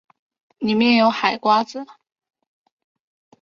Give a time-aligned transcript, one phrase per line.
[0.57, 1.85] 里面有海瓜子